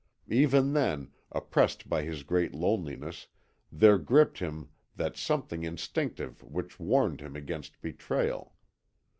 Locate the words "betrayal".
7.83-8.55